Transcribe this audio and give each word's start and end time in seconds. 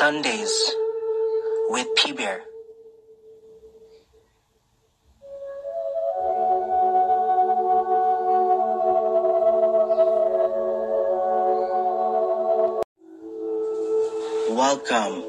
Sundays 0.00 0.74
with 1.68 1.86
P 1.94 2.12
Bear. 2.12 2.40
Welcome 14.48 15.22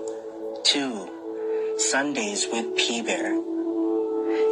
to 0.63 1.75
Sundays 1.77 2.47
with 2.49 2.77
P 2.77 3.01
Bear. 3.01 3.33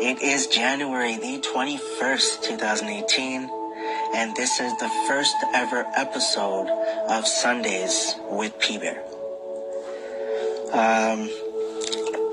It 0.03 0.21
is 0.21 0.47
January 0.47 1.15
the 1.15 1.39
21st, 1.39 2.43
2018, 2.43 3.49
and 4.15 4.35
this 4.35 4.59
is 4.59 4.77
the 4.79 4.89
first 5.07 5.35
ever 5.55 5.85
episode 5.95 6.67
of 7.07 7.25
Sundays 7.25 8.15
with 8.29 8.59
P 8.59 8.77
Bear. 8.77 9.01
Um, 10.71 11.29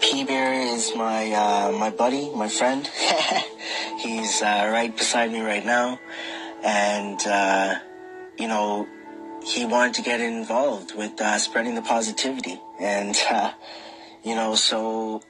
P 0.02 0.24
Bear 0.24 0.52
is 0.52 0.94
my 0.94 1.32
uh, 1.32 1.72
my 1.72 1.90
buddy, 1.90 2.30
my 2.34 2.48
friend. 2.48 2.86
He's 3.98 4.42
uh, 4.42 4.68
right 4.70 4.94
beside 4.94 5.32
me 5.32 5.40
right 5.40 5.64
now, 5.64 5.98
and 6.62 7.18
uh, 7.27 7.77
you 8.38 8.46
know 8.46 8.86
he 9.42 9.64
wanted 9.64 9.94
to 9.94 10.02
get 10.02 10.20
involved 10.20 10.94
with 10.94 11.18
uh, 11.20 11.38
spreading 11.38 11.74
the 11.77 11.82
positivity, 11.82 12.60
and 12.78 13.16
uh, 13.30 13.52
you 14.22 14.34
know 14.34 14.55
so 14.55 15.22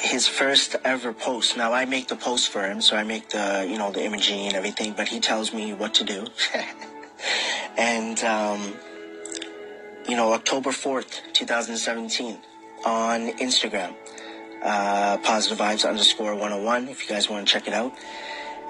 his 0.00 0.26
first 0.26 0.76
ever 0.82 1.12
post. 1.12 1.58
Now 1.58 1.74
I 1.74 1.84
make 1.84 2.08
the 2.08 2.16
post 2.16 2.48
for 2.48 2.66
him, 2.66 2.80
so 2.80 2.96
I 2.96 3.02
make 3.02 3.28
the 3.28 3.66
you 3.68 3.76
know 3.76 3.92
the 3.92 4.02
imaging 4.02 4.46
and 4.46 4.56
everything, 4.56 4.94
but 4.96 5.08
he 5.08 5.20
tells 5.20 5.52
me 5.52 5.74
what 5.74 5.94
to 5.94 6.04
do, 6.04 6.26
and. 7.76 8.18
Um, 8.24 8.74
you 10.10 10.16
know, 10.16 10.32
October 10.32 10.70
4th, 10.70 11.32
2017 11.34 12.36
on 12.84 13.28
Instagram. 13.38 13.94
Uh, 14.60 15.16
positive 15.18 15.56
vibes 15.56 15.88
underscore 15.88 16.34
101 16.34 16.88
if 16.88 17.02
you 17.02 17.14
guys 17.14 17.30
want 17.30 17.46
to 17.46 17.52
check 17.52 17.68
it 17.68 17.72
out. 17.72 17.92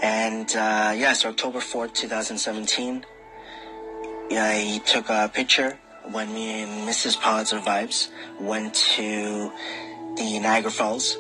And, 0.02 0.48
uh, 0.50 0.92
yeah, 0.94 1.14
so 1.14 1.30
October 1.30 1.60
4th, 1.60 1.94
2017. 1.94 3.06
Yeah, 4.28 4.52
he 4.52 4.80
took 4.80 5.08
a 5.08 5.30
picture 5.32 5.78
when 6.10 6.32
me 6.34 6.62
and 6.62 6.86
Mrs. 6.86 7.18
Positive 7.18 7.64
Vibes 7.64 8.08
went 8.38 8.74
to 8.74 9.50
the 10.16 10.38
Niagara 10.40 10.70
Falls. 10.70 11.16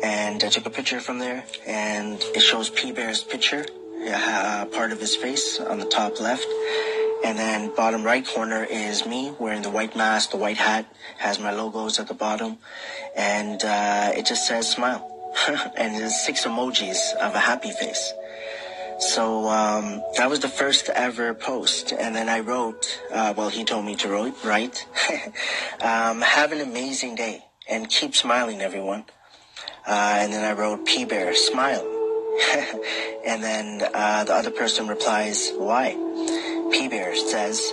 And 0.00 0.44
I 0.44 0.48
took 0.48 0.66
a 0.66 0.70
picture 0.70 1.00
from 1.00 1.18
there 1.18 1.44
and 1.66 2.22
it 2.36 2.40
shows 2.40 2.70
P 2.70 2.92
Bear's 2.92 3.24
picture, 3.24 3.66
uh, 4.08 4.66
part 4.66 4.92
of 4.92 5.00
his 5.00 5.16
face 5.16 5.58
on 5.58 5.80
the 5.80 5.86
top 5.86 6.20
left. 6.20 6.46
And 7.24 7.38
then 7.38 7.74
bottom 7.74 8.04
right 8.04 8.26
corner 8.26 8.64
is 8.64 9.06
me 9.06 9.34
wearing 9.38 9.62
the 9.62 9.70
white 9.70 9.96
mask, 9.96 10.30
the 10.30 10.36
white 10.36 10.58
hat, 10.58 10.86
has 11.18 11.38
my 11.38 11.52
logos 11.52 11.98
at 11.98 12.08
the 12.08 12.14
bottom, 12.14 12.58
and 13.16 13.62
uh, 13.64 14.12
it 14.14 14.26
just 14.26 14.46
says 14.46 14.70
smile. 14.70 15.12
and 15.76 15.94
there's 15.94 16.14
six 16.24 16.44
emojis 16.44 17.14
of 17.14 17.34
a 17.34 17.38
happy 17.38 17.70
face. 17.70 18.12
So 18.98 19.46
um, 19.48 20.02
that 20.16 20.30
was 20.30 20.40
the 20.40 20.48
first 20.48 20.88
ever 20.88 21.34
post, 21.34 21.92
and 21.92 22.14
then 22.14 22.28
I 22.28 22.40
wrote. 22.40 23.02
Uh, 23.12 23.34
well, 23.36 23.50
he 23.50 23.64
told 23.64 23.84
me 23.84 23.94
to 23.96 24.32
write. 24.44 24.86
um, 25.82 26.22
have 26.22 26.52
an 26.52 26.60
amazing 26.60 27.14
day 27.14 27.44
and 27.68 27.90
keep 27.90 28.14
smiling, 28.14 28.62
everyone. 28.62 29.04
Uh, 29.86 30.16
and 30.18 30.32
then 30.32 30.44
I 30.44 30.58
wrote 30.58 30.86
P 30.86 31.04
Bear 31.04 31.34
smile, 31.34 31.82
and 33.24 33.42
then 33.42 33.82
uh, 33.92 34.24
the 34.24 34.34
other 34.34 34.50
person 34.50 34.88
replies, 34.88 35.52
"Why?" 35.56 35.94
P 36.70 36.88
Bear 36.88 37.14
says, 37.14 37.72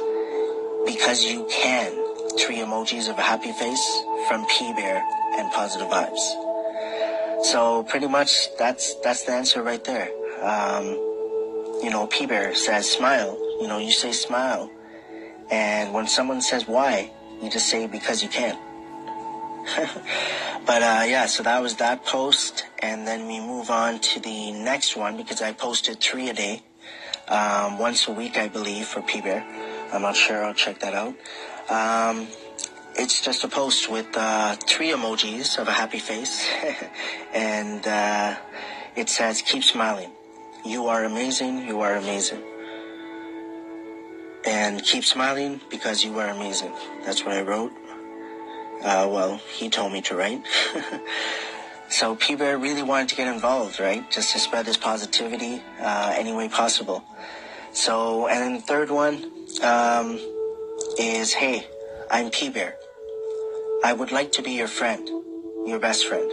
because 0.86 1.26
you 1.26 1.48
can. 1.50 1.92
Three 2.40 2.58
emojis 2.58 3.10
of 3.10 3.18
a 3.18 3.22
happy 3.22 3.52
face 3.52 4.04
from 4.28 4.46
P 4.48 4.74
Bear 4.74 5.04
and 5.36 5.52
positive 5.52 5.88
vibes. 5.88 7.46
So 7.46 7.84
pretty 7.84 8.08
much 8.08 8.56
that's, 8.58 8.96
that's 9.02 9.24
the 9.24 9.34
answer 9.34 9.62
right 9.62 9.84
there. 9.84 10.10
Um, 10.42 10.86
you 11.84 11.90
know, 11.90 12.08
P 12.08 12.26
Bear 12.26 12.56
says 12.56 12.90
smile. 12.90 13.38
You 13.62 13.68
know, 13.68 13.78
you 13.78 13.92
say 13.92 14.12
smile. 14.12 14.72
And 15.52 15.94
when 15.94 16.08
someone 16.08 16.42
says 16.42 16.68
why, 16.68 17.12
you 17.42 17.50
just 17.50 17.70
say 17.70 17.88
because 17.88 18.24
you 18.24 18.30
can. 18.30 18.58
but 20.66 20.82
uh, 20.82 21.04
yeah, 21.06 21.26
so 21.26 21.44
that 21.44 21.62
was 21.62 21.76
that 21.76 22.06
post, 22.06 22.66
and 22.80 23.08
then 23.08 23.28
we 23.28 23.40
move 23.40 23.70
on 23.70 24.00
to 24.00 24.20
the 24.20 24.52
next 24.52 24.96
one 24.96 25.16
because 25.16 25.42
I 25.42 25.54
posted 25.54 26.02
three 26.02 26.30
a 26.30 26.34
day 26.34 26.64
um, 27.28 27.80
once 27.80 28.08
a 28.08 28.12
week, 28.12 28.38
I 28.38 28.48
believe, 28.48 28.88
for 28.88 29.02
P 29.02 29.22
Bear. 29.22 29.44
I'm 29.92 30.02
not 30.02 30.16
sure. 30.16 30.44
I'll 30.44 30.54
check 30.54 30.80
that 30.80 30.94
out. 30.94 31.16
Um, 31.70 32.28
it's 32.96 33.22
just 33.22 33.44
a 33.44 33.48
post 33.48 33.90
with 33.90 34.08
uh, 34.16 34.56
three 34.68 34.90
emojis 34.92 35.58
of 35.58 35.68
a 35.68 35.72
happy 35.72 36.00
face, 36.00 36.46
and 37.34 37.86
uh, 37.88 38.36
it 38.96 39.10
says, 39.10 39.42
"Keep 39.42 39.64
smiling. 39.64 40.12
You 40.66 40.88
are 40.88 41.04
amazing. 41.04 41.68
You 41.68 41.82
are 41.82 41.96
amazing." 41.96 42.42
And 44.46 44.84
keep 44.84 45.06
smiling 45.06 45.62
because 45.70 46.04
you 46.04 46.20
are 46.20 46.28
amazing. 46.28 46.74
That's 47.06 47.24
what 47.24 47.34
I 47.34 47.42
wrote. 47.42 47.72
Uh, 48.84 49.08
well, 49.10 49.38
he 49.38 49.70
told 49.70 49.94
me 49.94 50.02
to 50.02 50.16
write. 50.16 50.44
so 51.94 52.16
P 52.16 52.36
Bear 52.36 52.58
really 52.58 52.82
wanted 52.82 53.10
to 53.10 53.16
get 53.16 53.28
involved, 53.28 53.80
right? 53.80 54.04
Just 54.10 54.34
to 54.34 54.40
spread 54.40 54.66
this 54.66 54.78
positivity 54.78 55.62
uh, 55.80 56.14
any 56.18 56.34
way 56.34 56.50
possible. 56.50 57.04
So, 57.72 58.28
and 58.28 58.40
then 58.42 58.54
the 58.56 58.62
third 58.62 58.90
one 58.90 59.16
um, 59.62 60.20
is, 60.98 61.34
hey, 61.34 61.68
I'm 62.10 62.30
P 62.32 62.50
Bear. 62.50 62.76
I 63.84 63.94
would 63.94 64.12
like 64.12 64.32
to 64.34 64.42
be 64.42 64.52
your 64.52 64.68
friend, 64.68 65.08
your 65.68 65.80
best 65.80 66.08
friend. 66.08 66.30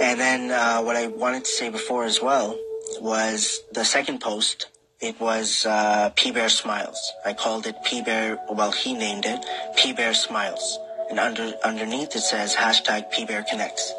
And 0.00 0.20
then 0.20 0.50
uh, 0.50 0.80
what 0.82 0.96
I 0.96 1.06
wanted 1.08 1.44
to 1.44 1.50
say 1.50 1.68
before 1.70 2.04
as 2.04 2.20
well 2.20 2.58
was 3.00 3.62
the 3.72 3.84
second 3.84 4.20
post. 4.20 4.68
It 5.00 5.20
was 5.20 5.66
uh, 5.66 6.10
P 6.16 6.32
Bear 6.32 6.48
Smiles. 6.48 7.12
I 7.24 7.34
called 7.34 7.66
it 7.66 7.76
P 7.84 8.00
Bear. 8.02 8.38
Well, 8.50 8.72
he 8.72 8.94
named 8.94 9.24
it 9.26 9.44
P 9.76 9.92
Bear 9.92 10.14
Smiles, 10.14 10.78
and 11.10 11.18
under 11.18 11.52
underneath 11.62 12.16
it 12.16 12.20
says 12.20 12.54
hashtag 12.54 13.10
P 13.10 13.26
Bear 13.26 13.42
Connects. 13.42 13.92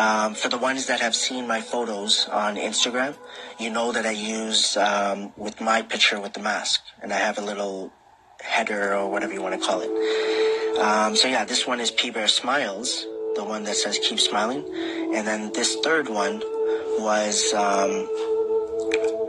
Um, 0.00 0.34
for 0.34 0.48
the 0.48 0.56
ones 0.56 0.86
that 0.86 1.00
have 1.00 1.14
seen 1.14 1.46
my 1.46 1.60
photos 1.60 2.26
on 2.26 2.56
Instagram, 2.56 3.14
you 3.58 3.68
know 3.68 3.92
that 3.92 4.06
I 4.06 4.12
use 4.12 4.78
um, 4.78 5.34
with 5.36 5.60
my 5.60 5.82
picture 5.82 6.18
with 6.18 6.32
the 6.32 6.40
mask, 6.40 6.80
and 7.02 7.12
I 7.12 7.18
have 7.18 7.36
a 7.36 7.42
little 7.42 7.92
header 8.40 8.94
or 8.94 9.10
whatever 9.10 9.34
you 9.34 9.42
want 9.42 9.60
to 9.60 9.66
call 9.66 9.82
it. 9.82 9.90
Um, 10.80 11.16
so 11.16 11.28
yeah, 11.28 11.44
this 11.44 11.66
one 11.66 11.80
is 11.80 11.90
P 11.90 12.08
Bear 12.08 12.28
Smiles, 12.28 13.04
the 13.34 13.44
one 13.44 13.64
that 13.64 13.76
says 13.76 13.98
keep 13.98 14.18
smiling, 14.18 14.64
and 15.14 15.26
then 15.26 15.52
this 15.52 15.76
third 15.84 16.08
one 16.08 16.40
was 16.98 17.52
um, 17.52 18.08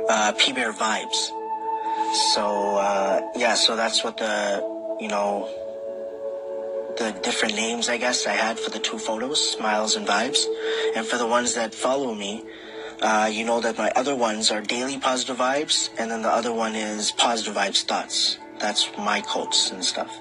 uh, 0.08 0.32
P 0.38 0.54
Bear 0.54 0.72
Vibes. 0.72 1.20
So 2.34 2.78
uh, 2.78 3.20
yeah, 3.36 3.56
so 3.56 3.76
that's 3.76 4.06
what 4.06 4.16
the 4.16 4.64
you 5.02 5.10
know 5.10 5.50
the 7.02 7.20
different 7.20 7.56
names, 7.56 7.90
I 7.90 7.98
guess, 7.98 8.28
I 8.28 8.34
had 8.34 8.60
for 8.60 8.70
the 8.70 8.80
two 8.80 9.00
photos, 9.00 9.58
Smiles 9.58 9.96
and 9.96 10.08
Vibes. 10.08 10.46
And 10.96 11.06
for 11.06 11.18
the 11.18 11.26
ones 11.26 11.56
that 11.56 11.74
follow 11.74 12.14
me, 12.14 12.46
uh, 13.02 13.30
you 13.32 13.44
know 13.44 13.60
that 13.62 13.78
my 13.78 13.92
other 13.96 14.16
ones 14.16 14.52
are 14.52 14.62
Daily 14.62 15.00
Positive 15.00 15.38
Vibes, 15.38 15.90
and 15.98 16.12
then 16.12 16.22
the 16.22 16.30
other 16.30 16.54
one 16.54 16.76
is 16.76 17.12
Positive 17.12 17.56
Vibes 17.56 17.82
Thoughts. 17.84 18.38
That's 18.60 18.90
my 18.98 19.22
quotes 19.22 19.72
and 19.72 19.84
stuff. 19.84 20.16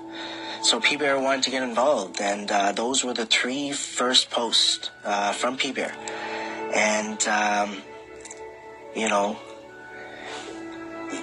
So 0.62 0.80
P 0.80 0.96
Bear 0.96 1.20
wanted 1.20 1.42
to 1.44 1.50
get 1.50 1.62
involved, 1.62 2.20
and 2.20 2.50
uh, 2.50 2.72
those 2.72 3.04
were 3.04 3.14
the 3.14 3.26
three 3.26 3.72
first 3.72 4.30
posts 4.30 4.90
uh, 5.04 5.32
from 5.32 5.56
P 5.58 5.72
Bear. 5.72 5.92
And, 6.74 7.20
um, 7.28 7.82
you 8.94 9.08
know, 9.08 9.38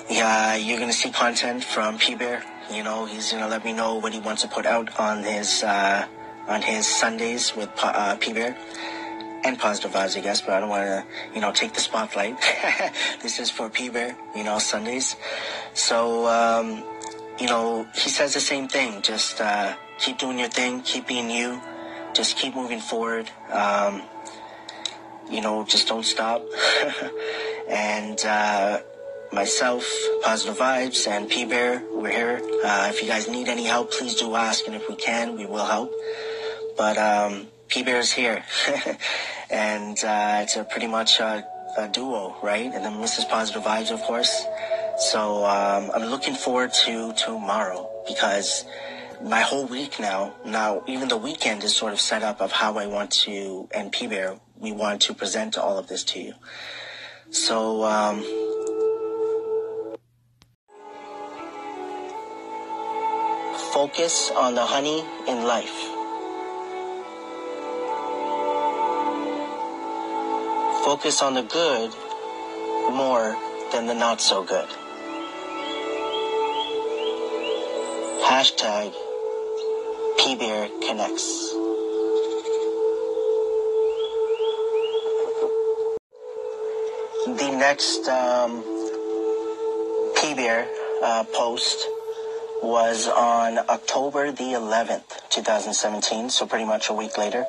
yeah, 0.10 0.56
you're 0.56 0.78
going 0.78 0.92
to 0.92 0.98
see 0.98 1.10
content 1.10 1.64
from 1.64 1.98
P 1.98 2.16
Bear 2.16 2.44
you 2.72 2.84
know, 2.84 3.06
he's 3.06 3.32
gonna 3.32 3.48
let 3.48 3.64
me 3.64 3.74
know 3.74 3.96
what 3.96 4.14
he 4.14 4.20
wants 4.20 4.42
to 4.42 4.48
put 4.48 4.66
out 4.66 5.00
on 5.00 5.24
his 5.24 5.64
uh, 5.64 6.06
on 6.48 6.62
his 6.62 6.88
Sundays 6.88 7.56
with 7.56 7.70
uh, 7.82 8.16
P 8.16 8.34
Bear 8.34 8.58
and 9.44 9.58
positive 9.58 9.92
vibes, 9.92 10.18
I 10.18 10.22
guess. 10.22 10.42
But 10.42 10.56
I 10.56 10.60
don't 10.60 10.70
want 10.70 10.84
to, 10.84 11.06
you 11.34 11.42
know, 11.42 11.52
take 11.52 11.74
the 11.74 11.82
spotlight. 11.82 12.38
this 13.22 13.40
is 13.40 13.50
for 13.50 13.70
P 13.70 13.90
Bear, 13.90 14.16
you 14.36 14.44
know, 14.44 14.60
Sundays. 14.60 15.16
So, 15.74 16.28
um, 16.28 16.84
you 17.40 17.48
know, 17.48 17.88
he 17.94 18.10
says 18.10 18.34
the 18.34 18.40
same 18.40 18.68
thing. 18.68 19.02
Just 19.02 19.40
uh, 19.40 19.76
keep 20.00 20.18
doing 20.18 20.40
your 20.40 20.50
thing, 20.50 20.82
keep 20.82 21.08
being 21.08 21.30
you, 21.30 21.62
just 22.14 22.38
keep 22.38 22.56
moving 22.56 22.80
forward. 22.80 23.30
Um, 23.52 24.02
you 25.30 25.42
know, 25.42 25.66
just 25.66 25.88
don't 25.88 26.06
stop. 26.06 26.42
and 27.70 28.20
uh, 28.26 28.80
myself, 29.32 29.86
Positive 30.24 30.58
Vibes, 30.58 31.08
and 31.08 31.30
P 31.30 31.46
Bear. 31.46 31.84
We're 31.92 32.12
here. 32.12 32.42
Uh, 32.64 32.88
if 32.90 33.02
you 33.02 33.08
guys 33.08 33.28
need 33.28 33.48
any 33.48 33.66
help, 33.66 33.92
please 33.92 34.16
do 34.16 34.36
ask, 34.36 34.66
and 34.68 34.76
if 34.76 34.88
we 34.90 34.96
can, 34.96 35.36
we 35.38 35.46
will 35.46 35.66
help. 35.66 35.94
But 36.78 36.98
um, 36.98 37.48
P 37.68 37.84
Bear's 37.84 38.12
here, 38.12 38.44
and 39.50 39.98
uh, 40.04 40.40
it's 40.44 40.56
a 40.56 40.64
pretty 40.64 40.88
much 40.88 41.20
a, 41.20 41.46
a, 41.78 41.88
duo, 41.88 42.36
right? 42.42 42.66
And 42.66 42.84
then 42.86 42.94
Mrs. 42.94 43.30
Positive 43.30 43.64
Vibes, 43.64 43.92
of 43.92 44.02
course. 44.02 44.46
So 45.12 45.46
um, 45.46 45.92
I'm 45.94 46.10
looking 46.10 46.34
forward 46.34 46.74
to 46.86 47.14
tomorrow 47.14 47.90
because 48.08 48.66
my 49.24 49.42
whole 49.42 49.66
week 49.66 50.00
now, 50.00 50.34
now 50.46 50.84
even 50.88 51.08
the 51.08 51.18
weekend 51.18 51.64
is 51.64 51.76
sort 51.76 51.94
of 51.94 52.00
set 52.00 52.24
up 52.24 52.42
of 52.42 52.52
how 52.52 52.78
I 52.78 52.88
want 52.88 53.12
to, 53.24 53.68
and 53.74 53.92
P 53.92 54.08
Bear, 54.08 54.40
we 54.58 54.72
want 54.72 55.02
to 55.04 55.14
present 55.14 55.58
all 55.58 55.78
of 55.78 55.88
this 55.88 56.04
to 56.06 56.20
you. 56.20 56.34
So, 57.30 57.84
um, 57.84 58.24
focus 63.78 64.32
on 64.32 64.56
the 64.56 64.66
honey 64.66 65.04
in 65.28 65.44
life. 65.44 65.78
Focus 70.84 71.22
on 71.22 71.36
the 71.36 71.44
good 71.44 71.92
more 72.92 73.38
than 73.72 73.86
the 73.86 73.94
not 73.94 74.20
so 74.20 74.44
good. 74.44 74.68
Hashtag 78.26 78.96
PBear 80.22 80.72
Connects. 80.88 81.52
The 87.42 87.52
next 87.56 88.08
um, 88.08 88.64
PBear 90.18 90.68
uh, 91.04 91.26
post 91.32 91.88
was 92.62 93.08
on 93.08 93.60
October 93.70 94.32
the 94.32 94.54
11th, 94.54 95.30
2017, 95.30 96.30
so 96.30 96.46
pretty 96.46 96.66
much 96.66 96.90
a 96.90 96.94
week 96.94 97.18
later. 97.18 97.46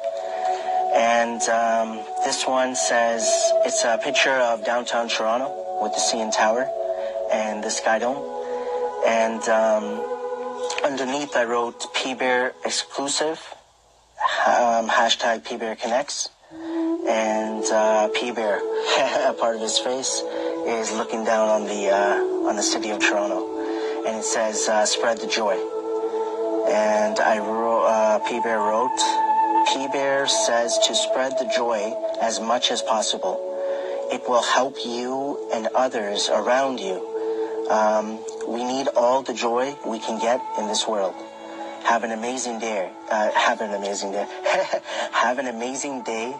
And 0.94 1.40
um, 1.42 2.04
this 2.24 2.46
one 2.46 2.74
says 2.74 3.28
it's 3.64 3.84
a 3.84 3.98
picture 3.98 4.32
of 4.32 4.64
downtown 4.64 5.08
Toronto 5.08 5.80
with 5.82 5.92
the 5.92 6.00
CN 6.00 6.34
Tower 6.34 6.68
and 7.32 7.62
the 7.62 7.70
Sky 7.70 7.98
Dome. 7.98 8.18
And 9.06 9.42
um, 9.48 9.84
underneath 10.84 11.36
I 11.36 11.44
wrote 11.44 11.94
P 11.94 12.14
Bear 12.14 12.54
exclusive, 12.64 13.54
um, 14.46 14.88
hashtag 14.88 15.58
Bear 15.58 15.76
connects. 15.76 16.30
And 16.50 17.64
uh, 17.64 18.08
PBear, 18.14 18.58
a 19.28 19.34
part 19.34 19.56
of 19.56 19.62
his 19.62 19.78
face, 19.78 20.22
is 20.66 20.92
looking 20.92 21.24
down 21.24 21.48
on 21.48 21.64
the 21.64 21.90
uh, 21.90 22.48
on 22.48 22.56
the 22.56 22.62
city 22.62 22.90
of 22.90 23.00
Toronto 23.00 23.57
and 24.08 24.16
it 24.16 24.24
says 24.24 24.68
uh, 24.68 24.86
"Spread 24.86 25.18
the 25.18 25.28
Joy." 25.28 25.78
And 26.68 27.18
I 27.18 27.38
wrote, 27.38 27.86
uh, 27.86 28.18
P 28.28 28.40
Bear 28.40 28.58
wrote, 28.58 28.98
P 29.72 29.88
Bear 29.88 30.26
says 30.26 30.78
to 30.86 30.94
spread 30.94 31.32
the 31.38 31.50
joy 31.56 31.94
as 32.20 32.40
much 32.40 32.70
as 32.70 32.82
possible. 32.82 33.40
It 34.12 34.28
will 34.28 34.42
help 34.42 34.76
you 34.84 35.48
and 35.52 35.68
others 35.74 36.28
around 36.28 36.78
you. 36.80 37.66
Um, 37.70 38.18
we 38.46 38.64
need 38.64 38.88
all 38.96 39.22
the 39.22 39.32
joy 39.32 39.76
we 39.86 39.98
can 39.98 40.18
get 40.20 40.42
in 40.58 40.66
this 40.66 40.86
world. 40.86 41.14
Have 41.84 42.04
an 42.04 42.12
amazing 42.12 42.58
day. 42.58 42.90
Uh, 43.10 43.30
have 43.30 43.62
an 43.62 43.72
amazing 43.72 44.12
day. 44.12 44.26
have 45.12 45.38
an 45.38 45.46
amazing 45.46 46.02
day. 46.02 46.36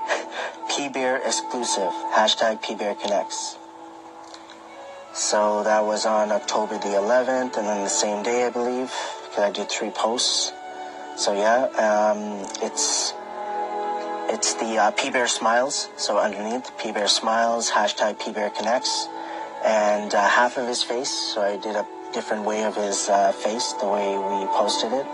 P 0.70 0.90
Bear 0.90 1.16
exclusive. 1.16 1.92
Hashtag 2.12 2.60
P 2.60 2.74
Bear 2.74 2.94
Connects. 2.94 3.56
So 5.18 5.64
that 5.64 5.84
was 5.84 6.06
on 6.06 6.30
October 6.30 6.78
the 6.78 6.94
11th, 6.94 7.56
and 7.56 7.66
then 7.66 7.82
the 7.82 7.88
same 7.88 8.22
day, 8.22 8.46
I 8.46 8.50
believe, 8.50 8.92
because 9.24 9.42
I 9.42 9.50
did 9.50 9.68
three 9.68 9.90
posts. 9.90 10.52
So 11.16 11.32
yeah, 11.32 11.64
um, 11.74 12.46
it's 12.62 13.12
it's 14.30 14.54
the 14.54 14.78
uh, 14.78 14.92
P 14.92 15.10
Bear 15.10 15.26
Smiles. 15.26 15.88
So 15.96 16.18
underneath, 16.18 16.70
P 16.78 16.92
Bear 16.92 17.08
Smiles, 17.08 17.68
hashtag 17.68 18.20
P 18.24 18.30
Bear 18.30 18.50
Connects, 18.50 19.08
and 19.64 20.14
uh, 20.14 20.22
half 20.22 20.56
of 20.56 20.68
his 20.68 20.84
face. 20.84 21.10
So 21.10 21.42
I 21.42 21.56
did 21.56 21.74
a 21.74 21.84
different 22.12 22.44
way 22.44 22.62
of 22.62 22.76
his 22.76 23.08
uh, 23.08 23.32
face, 23.32 23.72
the 23.80 23.88
way 23.88 24.16
we 24.16 24.46
posted 24.54 24.92
it. 24.92 25.06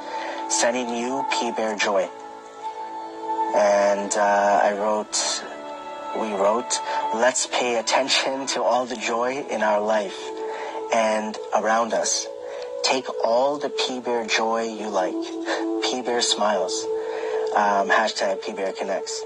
Sending 0.51 0.95
you 0.95 1.25
P 1.33 1.51
Bear 1.53 1.77
Joy. 1.77 2.11
And 3.56 4.12
uh, 4.15 4.61
I 4.62 4.77
wrote 4.77 5.43
we 6.17 6.33
wrote, 6.33 6.81
let's 7.15 7.47
pay 7.47 7.79
attention 7.79 8.47
to 8.49 8.63
all 8.63 8.87
the 8.87 8.97
joy 8.97 9.45
in 9.51 9.63
our 9.63 9.81
life 9.81 10.19
and 10.93 11.37
around 11.55 11.93
us. 11.93 12.27
Take 12.83 13.07
all 13.25 13.59
the 13.59 13.71
P-Bear 13.71 14.27
joy 14.27 14.63
you 14.63 14.89
like. 14.89 15.15
P-Bear 15.85 16.21
smiles. 16.21 16.85
Um, 17.57 17.89
hashtag 17.89 18.43
P-Bear 18.45 18.73
connects. 18.73 19.23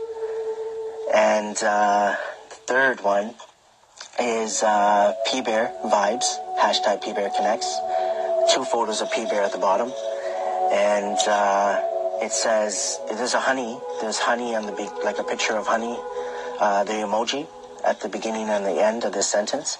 And 1.14 1.56
uh, 1.62 2.16
the 2.50 2.54
third 2.54 3.02
one 3.02 3.34
is 4.20 4.62
uh, 4.62 5.14
P-Bear 5.30 5.72
vibes. 5.84 6.26
Hashtag 6.58 7.02
P-Bear 7.02 7.30
connects. 7.30 7.78
Two 8.54 8.64
photos 8.64 9.00
of 9.00 9.10
P-Bear 9.12 9.42
at 9.42 9.52
the 9.52 9.58
bottom. 9.58 9.92
And 10.70 11.18
uh, 11.26 11.82
it 12.22 12.32
says, 12.32 13.00
there's 13.08 13.34
a 13.34 13.40
honey. 13.40 13.78
There's 14.00 14.18
honey 14.18 14.54
on 14.54 14.66
the 14.66 14.72
big, 14.72 14.90
like 15.04 15.18
a 15.18 15.24
picture 15.24 15.56
of 15.56 15.66
honey 15.66 15.98
uh, 16.58 16.84
the 16.84 16.94
emoji 16.94 17.46
at 17.84 18.00
the 18.00 18.08
beginning 18.08 18.48
and 18.48 18.64
the 18.64 18.82
end 18.84 19.04
of 19.04 19.12
this 19.12 19.28
sentence. 19.28 19.78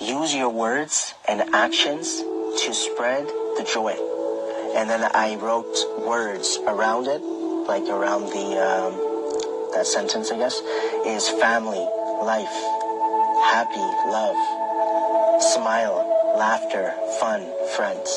Use 0.00 0.34
your 0.34 0.48
words 0.48 1.14
and 1.28 1.54
actions 1.54 2.20
to 2.20 2.72
spread 2.72 3.26
the 3.26 3.68
joy. 3.70 3.92
And 4.74 4.88
then 4.88 5.08
I 5.14 5.36
wrote 5.36 5.76
words 6.06 6.58
around 6.66 7.06
it, 7.06 7.20
like 7.20 7.84
around 7.84 8.26
the 8.30 8.58
um, 8.58 9.12
that 9.74 9.86
sentence, 9.86 10.30
I 10.30 10.38
guess, 10.38 10.60
is 11.06 11.28
family, 11.28 11.86
life, 12.24 12.56
happy, 13.52 13.86
love, 14.10 15.42
smile, 15.42 16.34
laughter, 16.36 16.94
fun, 17.20 17.46
friends. 17.76 18.10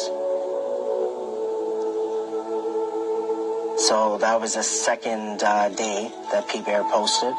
So 3.88 4.18
that 4.22 4.40
was 4.40 4.56
the 4.56 4.64
second 4.64 5.44
uh, 5.44 5.70
day 5.70 6.12
that 6.32 6.48
P 6.50 6.62
Bear 6.62 6.84
posted. 6.84 7.34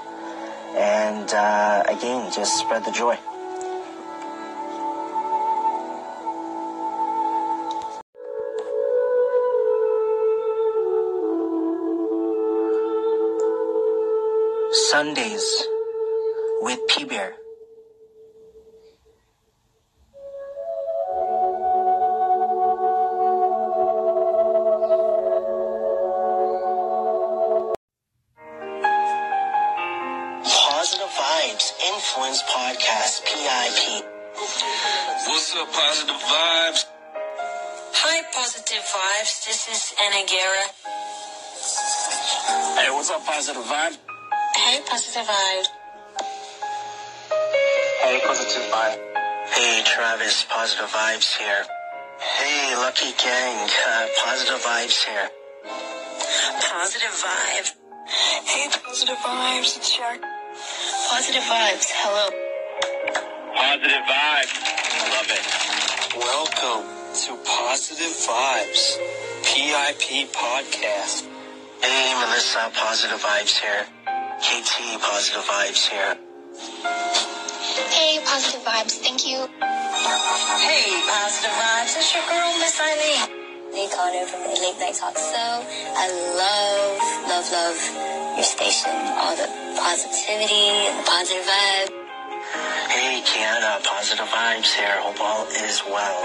And 0.77 1.33
uh, 1.33 1.85
again, 1.89 2.31
just 2.35 2.59
spread 2.59 2.85
the 2.85 2.93
joy. 2.93 3.17
Sundays 14.91 15.67
with 16.61 16.81
P 16.89 17.05
Bear. 17.05 17.37
Podcast, 32.57 33.21
PIP. 33.29 34.01
What's 35.29 35.55
up, 35.57 35.69
positive 35.77 36.17
vibes? 36.17 36.87
Hi, 38.01 38.23
Positive 38.33 38.81
Vibes. 38.81 39.45
This 39.45 39.69
is 39.69 39.93
Anna 40.01 40.25
Guerra. 40.25 40.65
Hey, 42.81 42.89
what's 42.97 43.11
up, 43.11 43.27
Positive 43.27 43.61
Vibe? 43.61 43.99
Hey, 44.57 44.81
Positive 44.89 45.29
Vibes. 45.29 45.69
Hey, 48.01 48.21
Positive 48.25 48.67
Vibe. 48.73 49.01
Hey, 49.53 49.83
Travis, 49.85 50.47
Positive 50.49 50.87
Vibes 50.87 51.37
here. 51.37 51.63
Hey, 52.41 52.75
Lucky 52.77 53.13
Gang, 53.23 53.69
uh, 53.69 54.07
Positive 54.25 54.65
Vibes 54.65 55.05
here. 55.05 55.29
Positive 56.73 57.17
Vibes. 57.21 57.75
Hey, 58.49 58.69
Positive 58.83 59.17
Vibes. 59.17 59.77
It's 59.77 59.93
Shark. 59.93 60.23
Positive 61.11 61.43
Vibes. 61.43 61.93
Hello. 61.93 62.46
Positive 63.57 64.05
vibes. 64.05 64.53
Love 65.17 65.31
it. 65.33 65.45
Welcome 66.17 66.85
to 67.25 67.37
Positive 67.43 68.13
Vibes 68.29 68.99
PIP 69.45 70.29
Podcast. 70.33 71.27
Hey, 71.81 72.13
Melissa, 72.21 72.71
Positive 72.75 73.19
Vibes 73.19 73.57
here. 73.59 73.87
KT, 74.45 75.01
Positive 75.01 75.43
Vibes 75.45 75.89
here. 75.89 76.19
Hey, 77.89 78.21
positive 78.25 78.61
vibes. 78.61 79.01
Thank 79.01 79.27
you. 79.27 79.39
Hey, 79.49 80.85
Positive 81.09 81.57
Vibes. 81.57 81.97
It's 81.97 82.15
your 82.15 82.25
girl, 82.29 82.53
Miss 82.61 82.79
Eileen. 82.79 83.73
Lee 83.73 83.89
Carter 83.89 84.27
from 84.27 84.43
the 84.45 84.61
Late 84.61 84.79
Night 84.81 84.95
Talk 84.95 85.17
Show. 85.17 85.65
I 85.97 86.07
love, 86.37 87.29
love, 87.29 87.53
love 87.53 88.37
your 88.37 88.45
station. 88.45 88.93
All 88.93 89.35
the 89.35 89.49
positivity 89.81 90.55
and 90.55 91.01
the 91.01 91.09
positive 91.09 91.45
vibe. 91.45 92.06
Hey, 92.89 93.23
Kiana, 93.27 93.83
Positive 93.85 94.27
Vibes 94.27 94.73
here. 94.75 94.97
Hope 95.01 95.21
all 95.21 95.47
is 95.49 95.83
well. 95.87 96.21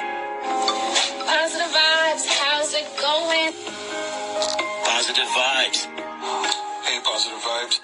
Positive 1.28 1.72
Vibes. 1.72 2.26
How's 2.28 2.74
it 2.74 2.88
going? 3.00 3.52
Positive 4.86 5.30
vibes. 5.36 5.80
Hey, 6.86 7.00
Positive 7.04 7.42
Vibes. 7.42 7.80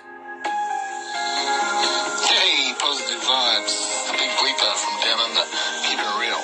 Hey, 2.30 2.74
Positive 2.80 3.22
Vibes. 3.24 3.74
Big 4.14 4.32
Bleepa 4.38 4.72
from 4.78 4.96
down 5.04 5.20
under. 5.26 5.46
Keep 5.88 6.00
it 6.00 6.14
real. 6.22 6.42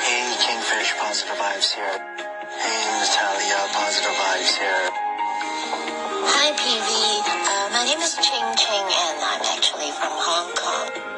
Hey, 0.00 0.24
Kingfish, 0.44 0.94
Positive 1.00 1.36
Vibes 1.36 1.74
here. 1.74 1.98
Hey, 2.54 2.82
Natalia, 3.00 3.60
positive 3.74 4.16
Vibes 4.16 4.52
here. 4.56 4.84
Hi, 6.24 6.48
PV. 6.56 6.90
Uh, 7.28 7.68
my 7.72 7.84
name 7.84 8.00
is 8.00 8.14
Ching 8.16 8.48
Ching, 8.56 8.86
and 8.86 9.16
I'm 9.20 9.42
actually 9.56 9.90
from 9.92 10.12
Hong 10.14 10.50
Kong. 10.54 11.13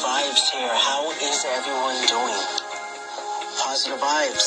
Vibes 0.00 0.50
here. 0.52 0.68
How 0.72 1.10
is 1.12 1.44
everyone 1.44 1.96
doing? 2.08 2.40
Positive 3.58 4.00
Vibes. 4.00 4.38